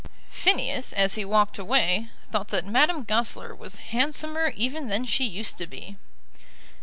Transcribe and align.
Phineas 0.31 0.93
as 0.93 1.13
he 1.13 1.23
walked 1.23 1.59
away 1.59 2.09
thought 2.31 2.47
that 2.47 2.65
Madame 2.65 3.03
Goesler 3.03 3.53
was 3.53 3.75
handsomer 3.75 4.51
even 4.55 4.87
than 4.87 5.05
she 5.05 5.25
used 5.25 5.59
to 5.59 5.67
be. 5.67 5.95